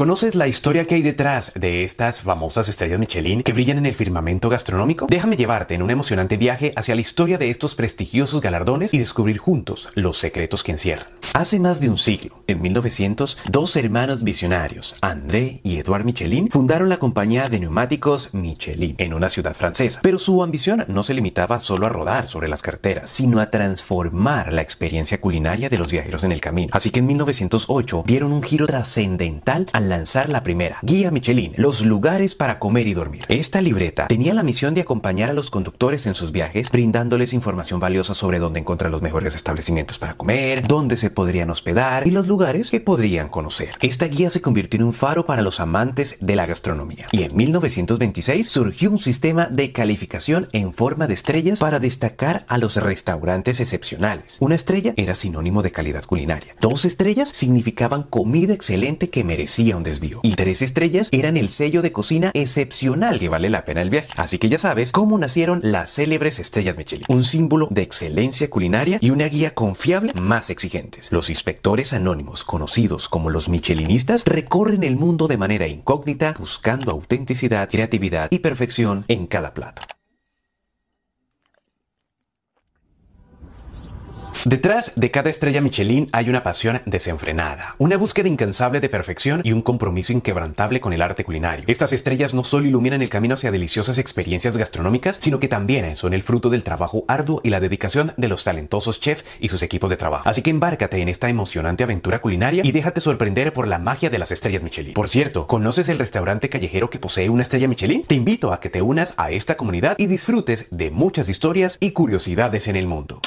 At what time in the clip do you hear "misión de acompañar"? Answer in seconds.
34.42-35.30